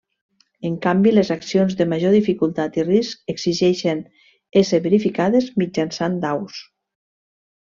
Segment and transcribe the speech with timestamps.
[0.67, 4.01] En canvi, les accions de major dificultat i risc exigeixen
[4.63, 6.59] ésser verificades mitjançant daus.